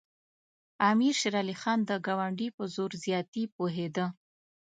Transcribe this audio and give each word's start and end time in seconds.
امیر 0.89 1.13
شېر 1.19 1.35
علي 1.41 1.55
خان 1.61 1.79
د 1.85 1.91
ګاونډي 2.05 2.47
په 2.57 2.63
زور 2.75 2.91
زیاتي 3.05 3.43
پوهېده. 3.55 4.05